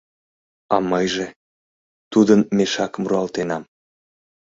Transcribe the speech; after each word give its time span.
А 0.75 0.77
мыйже... 0.91 1.27
тудын 2.11 2.39
мешакым 2.55 3.03
руалтенам. 3.09 3.63